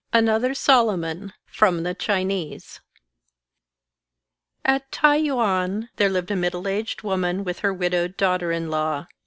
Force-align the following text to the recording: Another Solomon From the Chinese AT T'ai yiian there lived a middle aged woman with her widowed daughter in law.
Another 0.11 0.55
Solomon 0.55 1.31
From 1.45 1.83
the 1.83 1.93
Chinese 1.93 2.79
AT 4.65 4.91
T'ai 4.91 5.21
yiian 5.27 5.89
there 5.97 6.09
lived 6.09 6.31
a 6.31 6.35
middle 6.35 6.67
aged 6.67 7.03
woman 7.03 7.43
with 7.43 7.59
her 7.59 7.71
widowed 7.71 8.17
daughter 8.17 8.51
in 8.51 8.71
law. 8.71 9.05